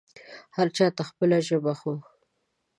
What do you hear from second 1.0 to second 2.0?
خپله ژبه خو